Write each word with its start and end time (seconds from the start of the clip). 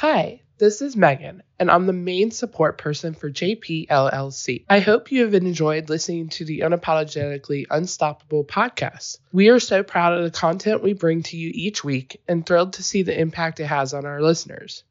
Hi, 0.00 0.42
this 0.58 0.80
is 0.80 0.94
Megan, 0.94 1.42
and 1.58 1.68
I'm 1.68 1.86
the 1.86 1.92
main 1.92 2.30
support 2.30 2.78
person 2.78 3.14
for 3.14 3.32
JPLLC. 3.32 4.64
I 4.68 4.78
hope 4.78 5.10
you 5.10 5.22
have 5.22 5.34
enjoyed 5.34 5.88
listening 5.88 6.28
to 6.28 6.44
the 6.44 6.60
Unapologetically 6.60 7.66
Unstoppable 7.68 8.44
podcast. 8.44 9.18
We 9.32 9.48
are 9.48 9.58
so 9.58 9.82
proud 9.82 10.16
of 10.16 10.22
the 10.22 10.30
content 10.30 10.84
we 10.84 10.92
bring 10.92 11.24
to 11.24 11.36
you 11.36 11.50
each 11.52 11.82
week 11.82 12.22
and 12.28 12.46
thrilled 12.46 12.74
to 12.74 12.84
see 12.84 13.02
the 13.02 13.20
impact 13.20 13.58
it 13.58 13.66
has 13.66 13.92
on 13.92 14.06
our 14.06 14.22
listeners. 14.22 14.84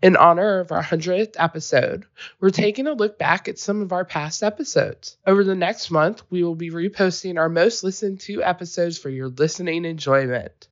In 0.00 0.14
honor 0.14 0.60
of 0.60 0.70
our 0.70 0.80
100th 0.80 1.34
episode, 1.40 2.04
we're 2.38 2.50
taking 2.50 2.86
a 2.86 2.92
look 2.92 3.18
back 3.18 3.48
at 3.48 3.58
some 3.58 3.82
of 3.82 3.90
our 3.90 4.04
past 4.04 4.44
episodes. 4.44 5.16
Over 5.26 5.42
the 5.42 5.56
next 5.56 5.90
month, 5.90 6.22
we 6.30 6.44
will 6.44 6.54
be 6.54 6.70
reposting 6.70 7.36
our 7.36 7.48
most 7.48 7.82
listened 7.82 8.20
to 8.20 8.44
episodes 8.44 8.96
for 8.96 9.10
your 9.10 9.26
listening 9.26 9.84
enjoyment. 9.84 10.68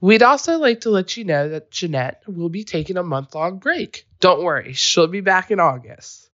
We'd 0.00 0.22
also 0.22 0.58
like 0.58 0.82
to 0.82 0.90
let 0.90 1.16
you 1.16 1.24
know 1.24 1.48
that 1.48 1.72
Jeanette 1.72 2.22
will 2.26 2.48
be 2.48 2.62
taking 2.62 2.96
a 2.96 3.02
month 3.02 3.34
long 3.34 3.58
break. 3.58 4.06
Don't 4.20 4.44
worry, 4.44 4.72
she'll 4.72 5.08
be 5.08 5.20
back 5.20 5.50
in 5.50 5.58
August. 5.58 6.30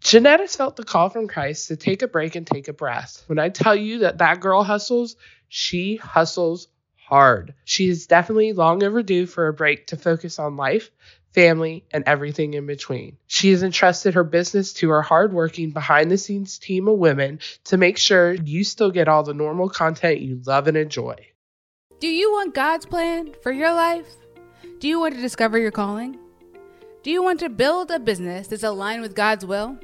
Jeanette 0.00 0.40
has 0.40 0.56
felt 0.56 0.76
the 0.76 0.84
call 0.84 1.10
from 1.10 1.28
Christ 1.28 1.68
to 1.68 1.76
take 1.76 2.00
a 2.00 2.08
break 2.08 2.36
and 2.36 2.46
take 2.46 2.68
a 2.68 2.72
breath. 2.72 3.22
When 3.26 3.38
I 3.38 3.50
tell 3.50 3.74
you 3.74 3.98
that 4.00 4.18
that 4.18 4.40
girl 4.40 4.62
hustles, 4.62 5.16
she 5.48 5.96
hustles 5.96 6.68
hard. 6.94 7.54
She 7.64 7.88
is 7.88 8.06
definitely 8.06 8.52
long 8.52 8.82
overdue 8.82 9.26
for 9.26 9.48
a 9.48 9.52
break 9.52 9.88
to 9.88 9.96
focus 9.96 10.38
on 10.38 10.56
life, 10.56 10.90
family, 11.32 11.84
and 11.90 12.04
everything 12.06 12.54
in 12.54 12.66
between. 12.66 13.18
She 13.26 13.50
has 13.50 13.62
entrusted 13.62 14.14
her 14.14 14.24
business 14.24 14.72
to 14.74 14.88
her 14.90 15.02
hardworking 15.02 15.72
behind 15.72 16.10
the 16.10 16.18
scenes 16.18 16.58
team 16.58 16.88
of 16.88 16.98
women 16.98 17.40
to 17.64 17.76
make 17.76 17.98
sure 17.98 18.32
you 18.32 18.64
still 18.64 18.90
get 18.90 19.08
all 19.08 19.22
the 19.22 19.34
normal 19.34 19.68
content 19.68 20.20
you 20.20 20.40
love 20.46 20.66
and 20.66 20.76
enjoy. 20.78 21.16
Do 21.98 22.08
you 22.08 22.30
want 22.30 22.54
God's 22.54 22.84
plan 22.84 23.34
for 23.42 23.52
your 23.52 23.72
life? 23.72 24.16
Do 24.80 24.86
you 24.86 25.00
want 25.00 25.14
to 25.14 25.20
discover 25.20 25.58
your 25.58 25.70
calling? 25.70 26.18
Do 27.02 27.10
you 27.10 27.22
want 27.22 27.40
to 27.40 27.48
build 27.48 27.90
a 27.90 27.98
business 27.98 28.48
that's 28.48 28.62
aligned 28.62 29.00
with 29.00 29.14
God's 29.14 29.46
will? 29.46 29.78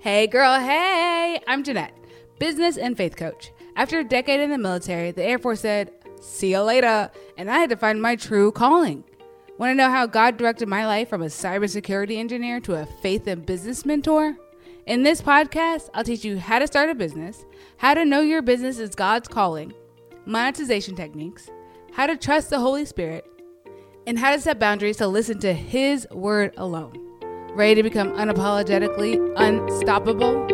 Hey, 0.00 0.26
girl, 0.26 0.58
hey, 0.58 1.40
I'm 1.46 1.62
Jeanette, 1.62 1.96
business 2.40 2.76
and 2.76 2.96
faith 2.96 3.14
coach. 3.14 3.52
After 3.76 4.00
a 4.00 4.04
decade 4.04 4.40
in 4.40 4.50
the 4.50 4.58
military, 4.58 5.12
the 5.12 5.22
Air 5.22 5.38
Force 5.38 5.60
said, 5.60 5.92
See 6.20 6.50
you 6.50 6.60
later, 6.62 7.08
and 7.36 7.48
I 7.48 7.58
had 7.58 7.70
to 7.70 7.76
find 7.76 8.02
my 8.02 8.16
true 8.16 8.50
calling. 8.50 9.04
Want 9.58 9.70
to 9.70 9.76
know 9.76 9.90
how 9.90 10.06
God 10.06 10.38
directed 10.38 10.66
my 10.66 10.86
life 10.86 11.08
from 11.08 11.22
a 11.22 11.26
cybersecurity 11.26 12.16
engineer 12.16 12.58
to 12.62 12.74
a 12.74 12.86
faith 13.00 13.28
and 13.28 13.46
business 13.46 13.86
mentor? 13.86 14.36
In 14.86 15.04
this 15.04 15.22
podcast, 15.22 15.88
I'll 15.94 16.02
teach 16.02 16.24
you 16.24 16.40
how 16.40 16.58
to 16.58 16.66
start 16.66 16.90
a 16.90 16.96
business, 16.96 17.44
how 17.76 17.94
to 17.94 18.04
know 18.04 18.22
your 18.22 18.42
business 18.42 18.80
is 18.80 18.96
God's 18.96 19.28
calling 19.28 19.72
monetization 20.28 20.94
techniques, 20.94 21.48
how 21.92 22.06
to 22.06 22.14
trust 22.14 22.50
the 22.50 22.60
Holy 22.60 22.84
Spirit, 22.84 23.24
and 24.06 24.18
how 24.18 24.30
to 24.30 24.38
set 24.38 24.58
boundaries 24.58 24.98
to 24.98 25.08
listen 25.08 25.38
to 25.38 25.54
His 25.54 26.06
word 26.12 26.52
alone. 26.58 27.02
Ready 27.54 27.76
to 27.76 27.82
become 27.82 28.10
unapologetically 28.10 29.16
unstoppable? 29.36 30.46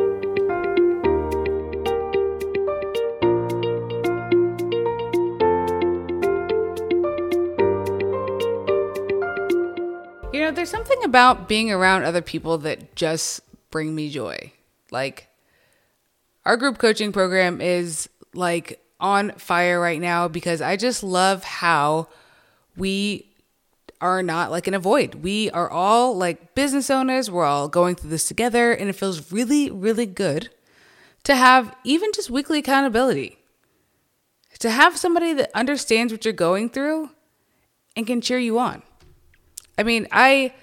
You 10.32 10.40
know, 10.40 10.52
there's 10.52 10.70
something 10.70 11.02
about 11.02 11.48
being 11.48 11.72
around 11.72 12.04
other 12.04 12.22
people 12.22 12.58
that 12.58 12.94
just 12.94 13.40
bring 13.72 13.92
me 13.92 14.08
joy. 14.08 14.52
Like, 14.92 15.26
our 16.44 16.56
group 16.56 16.78
coaching 16.78 17.10
program 17.10 17.60
is 17.60 18.08
like 18.34 18.83
on 19.00 19.32
fire 19.32 19.80
right 19.80 20.00
now 20.00 20.28
because 20.28 20.60
I 20.60 20.76
just 20.76 21.02
love 21.02 21.44
how 21.44 22.08
we 22.76 23.30
are 24.00 24.22
not 24.22 24.50
like 24.50 24.68
in 24.68 24.74
a 24.74 24.78
void. 24.78 25.16
We 25.16 25.50
are 25.50 25.70
all 25.70 26.16
like 26.16 26.54
business 26.54 26.90
owners. 26.90 27.30
We're 27.30 27.44
all 27.44 27.68
going 27.68 27.94
through 27.94 28.10
this 28.10 28.28
together, 28.28 28.72
and 28.72 28.88
it 28.88 28.94
feels 28.94 29.32
really, 29.32 29.70
really 29.70 30.06
good 30.06 30.50
to 31.24 31.34
have 31.34 31.74
even 31.84 32.10
just 32.14 32.30
weekly 32.30 32.58
accountability. 32.58 33.38
To 34.60 34.70
have 34.70 34.96
somebody 34.96 35.32
that 35.34 35.50
understands 35.54 36.12
what 36.12 36.24
you're 36.24 36.32
going 36.32 36.70
through 36.70 37.10
and 37.96 38.06
can 38.06 38.20
cheer 38.20 38.38
you 38.38 38.58
on. 38.58 38.82
I 39.76 39.82
mean, 39.82 40.06
I 40.12 40.54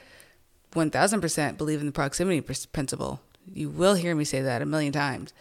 1000% 0.71 1.57
believe 1.57 1.79
in 1.79 1.85
the 1.85 1.91
proximity 1.91 2.41
principle. 2.41 3.21
You 3.51 3.69
will 3.69 3.95
hear 3.95 4.15
me 4.15 4.23
say 4.23 4.41
that 4.41 4.61
a 4.61 4.65
million 4.65 4.93
times. 4.93 5.33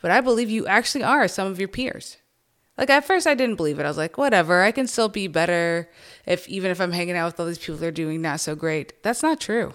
But 0.00 0.10
I 0.10 0.20
believe 0.20 0.48
you 0.48 0.66
actually 0.66 1.02
are 1.02 1.26
sum 1.26 1.48
of 1.48 1.58
your 1.58 1.68
peers. 1.68 2.18
Like 2.78 2.90
at 2.90 3.04
first 3.04 3.26
I 3.26 3.34
didn't 3.34 3.56
believe 3.56 3.80
it. 3.80 3.84
I 3.84 3.88
was 3.88 3.98
like, 3.98 4.16
whatever, 4.16 4.62
I 4.62 4.70
can 4.70 4.86
still 4.86 5.08
be 5.08 5.26
better 5.26 5.90
if 6.24 6.48
even 6.48 6.70
if 6.70 6.80
I'm 6.80 6.92
hanging 6.92 7.16
out 7.16 7.26
with 7.26 7.40
all 7.40 7.46
these 7.46 7.58
people 7.58 7.76
that 7.76 7.86
are 7.86 7.90
doing 7.90 8.22
not 8.22 8.38
so 8.38 8.54
great. 8.54 9.02
That's 9.02 9.22
not 9.22 9.40
true. 9.40 9.74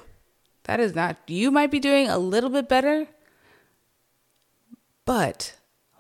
That 0.64 0.80
is 0.80 0.96
not 0.96 1.18
you 1.28 1.52
might 1.52 1.70
be 1.70 1.82
doing 1.82 2.08
a 2.08 2.18
little 2.18 2.50
bit 2.50 2.70
better. 2.70 3.08
But 5.06 5.56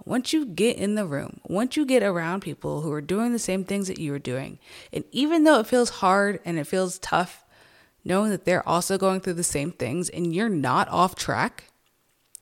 once 0.05 0.31
you 0.31 0.45
get 0.45 0.77
in 0.77 0.95
the 0.95 1.05
room, 1.05 1.41
once 1.43 1.75
you 1.75 1.85
get 1.85 2.03
around 2.03 2.39
people 2.39 2.81
who 2.81 2.91
are 2.93 3.01
doing 3.01 3.33
the 3.33 3.39
same 3.39 3.65
things 3.65 3.87
that 3.89 3.99
you 3.99 4.13
are 4.13 4.19
doing, 4.19 4.59
and 4.93 5.03
even 5.11 5.43
though 5.43 5.59
it 5.59 5.67
feels 5.67 5.89
hard 5.89 6.39
and 6.45 6.57
it 6.57 6.67
feels 6.67 6.99
tough, 6.99 7.43
knowing 8.05 8.29
that 8.31 8.45
they're 8.45 8.67
also 8.67 8.97
going 8.97 9.19
through 9.19 9.33
the 9.33 9.43
same 9.43 9.71
things 9.71 10.09
and 10.09 10.33
you're 10.33 10.47
not 10.47 10.87
off 10.87 11.15
track, 11.15 11.65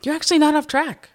you're 0.04 0.16
actually 0.16 0.40
not 0.40 0.56
off 0.56 0.68
track. 0.68 1.10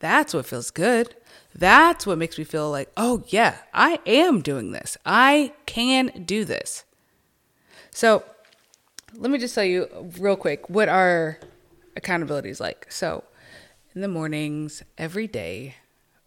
That's 0.00 0.34
what 0.34 0.46
feels 0.46 0.72
good. 0.72 1.14
That's 1.54 2.06
what 2.06 2.18
makes 2.18 2.36
me 2.36 2.44
feel 2.44 2.70
like, 2.70 2.90
oh, 2.96 3.22
yeah, 3.28 3.58
I 3.72 4.00
am 4.06 4.40
doing 4.40 4.72
this. 4.72 4.96
I 5.06 5.52
can 5.66 6.24
do 6.24 6.44
this. 6.44 6.84
So, 7.90 8.24
let 9.14 9.30
me 9.30 9.38
just 9.38 9.54
tell 9.54 9.64
you 9.64 9.88
real 10.18 10.36
quick 10.36 10.68
what 10.68 10.88
our 10.88 11.38
accountability 11.96 12.50
is 12.50 12.60
like. 12.60 12.90
So, 12.90 13.22
in 13.94 14.00
the 14.00 14.08
mornings, 14.08 14.82
every 14.98 15.28
day, 15.28 15.76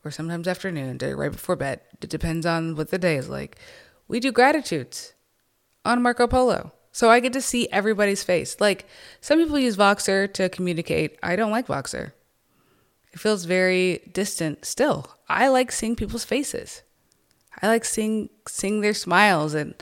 or 0.05 0.11
sometimes 0.11 0.47
afternoon, 0.47 0.97
right 1.01 1.31
before 1.31 1.57
bed, 1.57 1.81
it 2.01 2.09
depends 2.09 2.45
on 2.45 2.75
what 2.75 2.91
the 2.91 2.97
day 2.97 3.17
is 3.17 3.27
like, 3.27 3.57
we 4.07 4.21
do 4.21 4.31
gratitudes 4.31 5.13
on 5.83 6.01
Marco 6.01 6.27
Polo. 6.27 6.71
So 6.91 7.11
I 7.11 7.19
get 7.19 7.33
to 7.33 7.41
see 7.41 7.67
everybody's 7.71 8.23
face. 8.23 8.59
Like 8.59 8.87
some 9.21 9.37
people 9.37 9.59
use 9.59 9.77
Voxer 9.77 10.31
to 10.33 10.49
communicate. 10.49 11.19
I 11.21 11.35
don't 11.35 11.51
like 11.51 11.67
Voxer. 11.67 12.13
It 13.17 13.21
feels 13.21 13.45
very 13.45 14.11
distant 14.13 14.63
still. 14.63 15.07
I 15.27 15.47
like 15.47 15.71
seeing 15.71 15.95
people's 15.95 16.23
faces. 16.23 16.83
I 17.59 17.65
like 17.65 17.83
seeing 17.83 18.29
seeing 18.47 18.81
their 18.81 18.93
smiles 18.93 19.55
and 19.55 19.73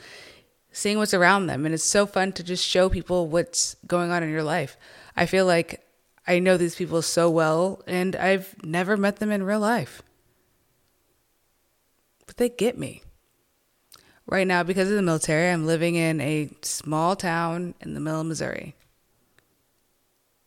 seeing 0.72 0.96
what's 0.96 1.12
around 1.12 1.46
them 1.46 1.66
and 1.66 1.74
it's 1.74 1.84
so 1.84 2.06
fun 2.06 2.32
to 2.32 2.42
just 2.42 2.64
show 2.64 2.88
people 2.88 3.26
what's 3.26 3.76
going 3.86 4.10
on 4.10 4.22
in 4.22 4.30
your 4.30 4.42
life. 4.42 4.78
I 5.14 5.26
feel 5.26 5.44
like 5.44 5.86
I 6.26 6.38
know 6.38 6.56
these 6.56 6.76
people 6.76 7.02
so 7.02 7.28
well 7.28 7.82
and 7.86 8.16
I've 8.16 8.56
never 8.64 8.96
met 8.96 9.16
them 9.16 9.30
in 9.30 9.42
real 9.42 9.60
life. 9.60 10.00
But 12.24 12.38
they 12.38 12.48
get 12.48 12.78
me. 12.78 13.02
Right 14.24 14.46
now 14.46 14.62
because 14.62 14.88
of 14.88 14.96
the 14.96 15.02
military, 15.02 15.50
I'm 15.50 15.66
living 15.66 15.94
in 15.94 16.22
a 16.22 16.48
small 16.62 17.16
town 17.16 17.74
in 17.82 17.92
the 17.92 18.00
middle 18.00 18.22
of 18.22 18.26
Missouri. 18.26 18.74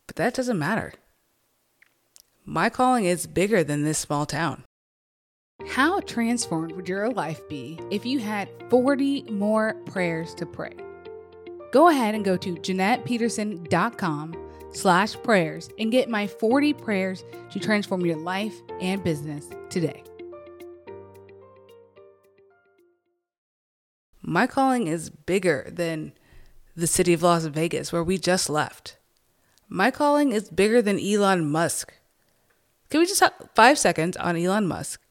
But 0.07 0.15
that 0.15 0.33
doesn't 0.33 0.57
matter. 0.57 0.93
My 2.49 2.67
calling 2.71 3.05
is 3.05 3.27
bigger 3.27 3.63
than 3.63 3.83
this 3.83 3.99
small 3.99 4.25
town. 4.25 4.63
How 5.67 5.99
transformed 5.99 6.71
would 6.71 6.89
your 6.89 7.11
life 7.11 7.47
be 7.47 7.79
if 7.91 8.07
you 8.07 8.17
had 8.17 8.49
40 8.71 9.25
more 9.29 9.75
prayers 9.85 10.33
to 10.33 10.47
pray? 10.47 10.73
Go 11.71 11.89
ahead 11.89 12.15
and 12.15 12.25
go 12.25 12.37
to 12.37 12.55
JeanettePeterson.com 12.55 14.33
slash 14.71 15.13
prayers 15.21 15.69
and 15.77 15.91
get 15.91 16.09
my 16.09 16.25
40 16.25 16.73
prayers 16.73 17.23
to 17.51 17.59
transform 17.59 18.03
your 18.03 18.17
life 18.17 18.55
and 18.81 19.03
business 19.03 19.47
today. 19.69 20.03
My 24.23 24.47
calling 24.47 24.87
is 24.87 25.11
bigger 25.11 25.69
than 25.71 26.13
the 26.75 26.87
city 26.87 27.13
of 27.13 27.21
Las 27.21 27.45
Vegas, 27.45 27.93
where 27.93 28.03
we 28.03 28.17
just 28.17 28.49
left. 28.49 28.97
My 29.67 29.91
calling 29.91 30.31
is 30.31 30.49
bigger 30.49 30.81
than 30.81 30.99
Elon 30.99 31.47
Musk. 31.47 31.93
Can 32.89 32.99
we 32.99 33.05
just 33.05 33.21
have 33.21 33.33
five 33.55 33.77
seconds 33.77 34.17
on 34.17 34.35
Elon 34.35 34.67
Musk? 34.67 35.01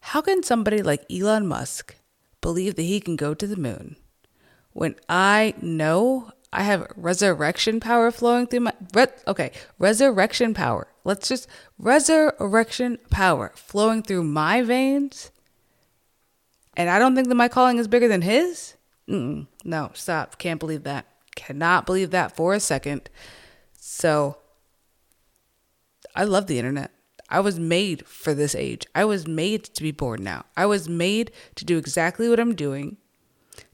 How 0.00 0.20
can 0.20 0.42
somebody 0.42 0.82
like 0.82 1.04
Elon 1.10 1.46
Musk 1.46 1.94
believe 2.40 2.74
that 2.74 2.82
he 2.82 3.00
can 3.00 3.16
go 3.16 3.34
to 3.34 3.46
the 3.46 3.56
moon 3.56 3.96
when 4.72 4.96
I 5.08 5.54
know 5.60 6.32
I 6.52 6.64
have 6.64 6.86
resurrection 6.96 7.80
power 7.80 8.10
flowing 8.10 8.46
through 8.46 8.60
my 8.60 8.74
re, 8.92 9.06
okay, 9.26 9.52
resurrection 9.78 10.52
power. 10.52 10.86
Let's 11.04 11.28
just 11.28 11.48
resurrection 11.78 12.98
power 13.10 13.52
flowing 13.54 14.02
through 14.02 14.24
my 14.24 14.60
veins. 14.62 15.30
And 16.76 16.90
I 16.90 16.98
don't 16.98 17.14
think 17.14 17.28
that 17.28 17.34
my 17.34 17.48
calling 17.48 17.78
is 17.78 17.88
bigger 17.88 18.08
than 18.08 18.22
his. 18.22 18.74
Mm-mm, 19.08 19.46
no, 19.64 19.90
stop. 19.94 20.38
Can't 20.38 20.60
believe 20.60 20.84
that. 20.84 21.06
Cannot 21.34 21.86
believe 21.86 22.10
that 22.10 22.36
for 22.36 22.54
a 22.54 22.60
second. 22.60 23.08
So 23.78 24.36
I 26.14 26.24
love 26.24 26.46
the 26.46 26.58
internet. 26.58 26.90
I 27.32 27.40
was 27.40 27.58
made 27.58 28.06
for 28.06 28.34
this 28.34 28.54
age. 28.54 28.86
I 28.94 29.06
was 29.06 29.26
made 29.26 29.64
to 29.64 29.82
be 29.82 29.90
born 29.90 30.22
now. 30.22 30.44
I 30.54 30.66
was 30.66 30.86
made 30.86 31.32
to 31.54 31.64
do 31.64 31.78
exactly 31.78 32.28
what 32.28 32.38
I'm 32.38 32.54
doing, 32.54 32.98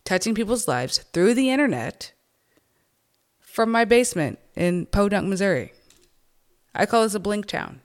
touching 0.05 0.32
people's 0.32 0.69
lives 0.69 0.99
through 1.12 1.34
the 1.34 1.50
internet 1.50 2.12
from 3.40 3.72
my 3.72 3.84
basement 3.84 4.38
in 4.55 4.87
Podunk, 4.87 5.26
Missouri. 5.26 5.72
I 6.72 6.87
call 6.87 7.02
this 7.02 7.14
a 7.14 7.20
blink 7.20 7.46
town. 7.46 7.81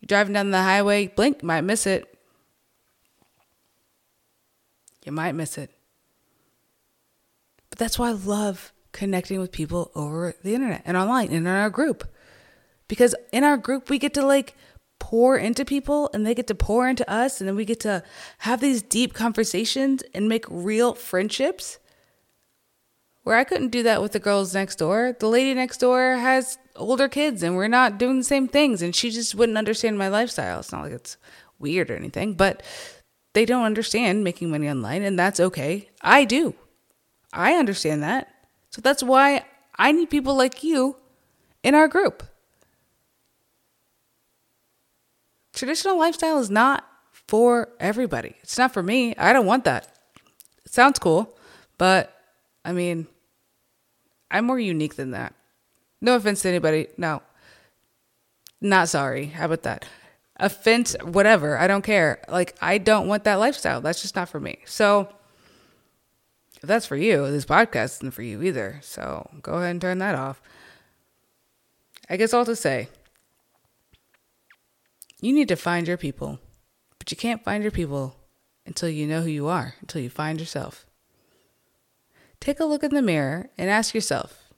You're 0.00 0.06
driving 0.06 0.32
down 0.32 0.52
the 0.52 0.62
highway, 0.62 1.06
blink, 1.06 1.42
might 1.42 1.60
miss 1.60 1.86
it. 1.86 2.08
You 5.04 5.12
might 5.12 5.34
miss 5.34 5.58
it. 5.58 5.70
But 7.68 7.78
that's 7.78 7.98
why 7.98 8.08
I 8.08 8.12
love 8.12 8.72
connecting 8.92 9.38
with 9.38 9.52
people 9.52 9.90
over 9.94 10.34
the 10.42 10.54
internet 10.54 10.80
and 10.86 10.96
online 10.96 11.26
and 11.26 11.36
in 11.36 11.46
our 11.46 11.68
group. 11.68 12.08
Because 12.92 13.14
in 13.32 13.42
our 13.42 13.56
group, 13.56 13.88
we 13.88 13.98
get 13.98 14.12
to 14.12 14.26
like 14.26 14.54
pour 14.98 15.38
into 15.38 15.64
people 15.64 16.10
and 16.12 16.26
they 16.26 16.34
get 16.34 16.46
to 16.48 16.54
pour 16.54 16.86
into 16.86 17.10
us, 17.10 17.40
and 17.40 17.48
then 17.48 17.56
we 17.56 17.64
get 17.64 17.80
to 17.80 18.02
have 18.40 18.60
these 18.60 18.82
deep 18.82 19.14
conversations 19.14 20.02
and 20.12 20.28
make 20.28 20.44
real 20.50 20.92
friendships. 20.92 21.78
Where 23.22 23.36
I 23.36 23.44
couldn't 23.44 23.70
do 23.70 23.82
that 23.84 24.02
with 24.02 24.12
the 24.12 24.18
girls 24.18 24.52
next 24.52 24.76
door. 24.76 25.16
The 25.18 25.26
lady 25.26 25.54
next 25.54 25.78
door 25.78 26.16
has 26.16 26.58
older 26.76 27.08
kids 27.08 27.42
and 27.42 27.56
we're 27.56 27.66
not 27.66 27.96
doing 27.96 28.18
the 28.18 28.24
same 28.24 28.46
things, 28.46 28.82
and 28.82 28.94
she 28.94 29.10
just 29.10 29.34
wouldn't 29.34 29.56
understand 29.56 29.96
my 29.96 30.08
lifestyle. 30.08 30.58
It's 30.60 30.70
not 30.70 30.82
like 30.82 30.92
it's 30.92 31.16
weird 31.58 31.90
or 31.90 31.96
anything, 31.96 32.34
but 32.34 32.62
they 33.32 33.46
don't 33.46 33.64
understand 33.64 34.22
making 34.22 34.50
money 34.50 34.68
online, 34.68 35.00
and 35.00 35.18
that's 35.18 35.40
okay. 35.40 35.88
I 36.02 36.26
do. 36.26 36.54
I 37.32 37.54
understand 37.54 38.02
that. 38.02 38.28
So 38.68 38.82
that's 38.82 39.02
why 39.02 39.46
I 39.78 39.92
need 39.92 40.10
people 40.10 40.36
like 40.36 40.62
you 40.62 40.96
in 41.62 41.74
our 41.74 41.88
group. 41.88 42.24
Traditional 45.62 45.96
lifestyle 45.96 46.40
is 46.40 46.50
not 46.50 46.84
for 47.12 47.68
everybody. 47.78 48.34
It's 48.42 48.58
not 48.58 48.74
for 48.74 48.82
me. 48.82 49.14
I 49.14 49.32
don't 49.32 49.46
want 49.46 49.62
that. 49.62 49.96
It 50.66 50.72
sounds 50.72 50.98
cool, 50.98 51.38
but 51.78 52.12
I 52.64 52.72
mean, 52.72 53.06
I'm 54.28 54.44
more 54.44 54.58
unique 54.58 54.96
than 54.96 55.12
that. 55.12 55.36
No 56.00 56.16
offense 56.16 56.42
to 56.42 56.48
anybody. 56.48 56.88
No. 56.96 57.22
Not 58.60 58.88
sorry. 58.88 59.26
How 59.26 59.44
about 59.44 59.62
that? 59.62 59.84
Offense, 60.34 60.96
whatever. 61.00 61.56
I 61.56 61.68
don't 61.68 61.82
care. 61.82 62.24
Like, 62.28 62.56
I 62.60 62.78
don't 62.78 63.06
want 63.06 63.22
that 63.22 63.36
lifestyle. 63.38 63.80
That's 63.80 64.02
just 64.02 64.16
not 64.16 64.28
for 64.28 64.40
me. 64.40 64.58
So, 64.64 65.10
if 66.56 66.62
that's 66.62 66.86
for 66.86 66.96
you, 66.96 67.30
this 67.30 67.44
podcast 67.44 67.98
isn't 67.98 68.10
for 68.14 68.22
you 68.22 68.42
either. 68.42 68.80
So 68.82 69.30
go 69.42 69.52
ahead 69.52 69.70
and 69.70 69.80
turn 69.80 69.98
that 69.98 70.16
off. 70.16 70.42
I 72.10 72.16
guess 72.16 72.34
all 72.34 72.44
to 72.46 72.56
say, 72.56 72.88
you 75.22 75.32
need 75.32 75.48
to 75.48 75.56
find 75.56 75.88
your 75.88 75.96
people, 75.96 76.38
but 76.98 77.10
you 77.10 77.16
can't 77.16 77.42
find 77.42 77.64
your 77.64 77.72
people 77.72 78.16
until 78.66 78.90
you 78.90 79.06
know 79.06 79.22
who 79.22 79.30
you 79.30 79.48
are, 79.48 79.74
until 79.80 80.02
you 80.02 80.10
find 80.10 80.38
yourself. 80.38 80.84
Take 82.40 82.60
a 82.60 82.66
look 82.66 82.84
in 82.84 82.94
the 82.94 83.00
mirror 83.00 83.48
and 83.56 83.70
ask 83.70 83.94
yourself, 83.94 84.52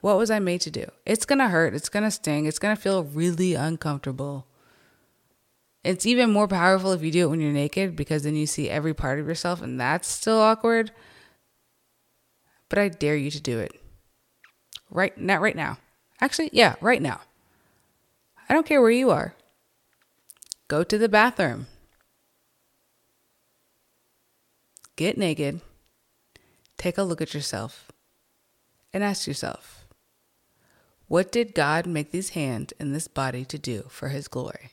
what 0.00 0.16
was 0.16 0.30
I 0.30 0.38
made 0.38 0.60
to 0.60 0.70
do? 0.70 0.86
It's 1.04 1.26
going 1.26 1.40
to 1.40 1.48
hurt. 1.48 1.74
It's 1.74 1.88
going 1.88 2.04
to 2.04 2.10
sting. 2.12 2.46
It's 2.46 2.60
going 2.60 2.76
to 2.76 2.80
feel 2.80 3.02
really 3.02 3.54
uncomfortable. 3.54 4.46
It's 5.82 6.06
even 6.06 6.30
more 6.30 6.46
powerful 6.46 6.92
if 6.92 7.02
you 7.02 7.10
do 7.10 7.24
it 7.24 7.30
when 7.30 7.40
you're 7.40 7.50
naked 7.50 7.96
because 7.96 8.22
then 8.22 8.36
you 8.36 8.46
see 8.46 8.70
every 8.70 8.94
part 8.94 9.18
of 9.18 9.26
yourself 9.26 9.60
and 9.60 9.80
that's 9.80 10.06
still 10.06 10.38
awkward 10.38 10.92
but 12.70 12.78
I 12.78 12.88
dare 12.88 13.16
you 13.16 13.30
to 13.32 13.40
do 13.40 13.58
it. 13.58 13.78
Right 14.90 15.16
not 15.18 15.42
right 15.42 15.56
now. 15.56 15.76
Actually, 16.22 16.50
yeah, 16.54 16.76
right 16.80 17.02
now. 17.02 17.20
I 18.48 18.54
don't 18.54 18.66
care 18.66 18.80
where 18.80 18.90
you 18.90 19.10
are. 19.10 19.34
Go 20.70 20.84
to 20.84 20.98
the 20.98 21.08
bathroom. 21.08 21.66
Get 24.94 25.18
naked. 25.18 25.62
Take 26.78 26.96
a 26.96 27.02
look 27.02 27.20
at 27.20 27.34
yourself 27.34 27.90
and 28.92 29.02
ask 29.02 29.26
yourself, 29.26 29.84
what 31.08 31.32
did 31.32 31.56
God 31.56 31.88
make 31.88 32.12
these 32.12 32.30
hands 32.30 32.72
and 32.78 32.94
this 32.94 33.08
body 33.08 33.44
to 33.46 33.58
do 33.58 33.86
for 33.88 34.10
his 34.10 34.28
glory? 34.28 34.70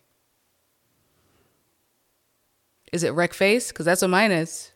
Is 2.94 3.02
it 3.02 3.14
wreck 3.14 3.34
face? 3.34 3.70
Because 3.70 3.88
that's 3.88 4.04
what 4.04 4.12
mine 4.12 4.32
is. 4.32 4.74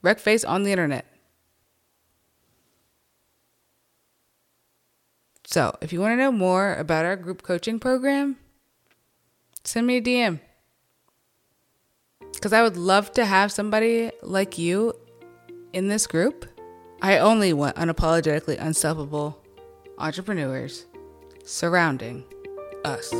Wreck 0.00 0.18
face 0.18 0.42
on 0.42 0.62
the 0.62 0.72
internet. 0.72 1.04
So, 5.44 5.76
if 5.82 5.92
you 5.92 6.00
want 6.00 6.12
to 6.12 6.16
know 6.16 6.32
more 6.32 6.74
about 6.76 7.04
our 7.04 7.16
group 7.16 7.42
coaching 7.42 7.78
program, 7.78 8.38
send 9.64 9.86
me 9.86 9.98
a 9.98 10.00
DM. 10.00 10.40
Because 12.42 12.52
I 12.52 12.64
would 12.64 12.76
love 12.76 13.12
to 13.12 13.24
have 13.24 13.52
somebody 13.52 14.10
like 14.20 14.58
you 14.58 14.94
in 15.72 15.86
this 15.86 16.08
group. 16.08 16.44
I 17.00 17.18
only 17.18 17.52
want 17.52 17.76
unapologetically 17.76 18.60
unstoppable 18.60 19.40
entrepreneurs 19.96 20.86
surrounding 21.44 22.24
us. 22.84 23.12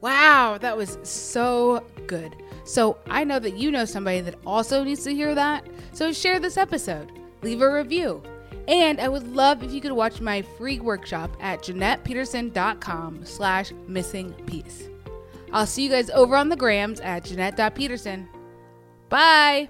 Wow, 0.00 0.58
that 0.60 0.76
was 0.76 0.98
so 1.04 1.86
good. 2.08 2.34
So 2.64 2.98
I 3.06 3.22
know 3.22 3.38
that 3.38 3.56
you 3.56 3.70
know 3.70 3.84
somebody 3.84 4.20
that 4.22 4.34
also 4.44 4.82
needs 4.82 5.04
to 5.04 5.14
hear 5.14 5.32
that. 5.32 5.64
So 5.92 6.12
share 6.12 6.40
this 6.40 6.56
episode, 6.56 7.12
leave 7.42 7.62
a 7.62 7.72
review. 7.72 8.20
And 8.66 9.00
I 9.00 9.08
would 9.08 9.34
love 9.34 9.62
if 9.62 9.72
you 9.72 9.80
could 9.80 9.92
watch 9.92 10.20
my 10.20 10.42
free 10.42 10.80
workshop 10.80 11.36
at 11.40 11.62
JeanettePeterson.com 11.62 13.24
slash 13.24 13.72
missing 13.86 14.32
piece. 14.46 14.88
I'll 15.52 15.66
see 15.66 15.84
you 15.84 15.90
guys 15.90 16.10
over 16.10 16.36
on 16.36 16.48
the 16.48 16.56
grams 16.56 17.00
at 17.00 17.24
Jeanette.Peterson. 17.24 18.28
Bye. 19.08 19.68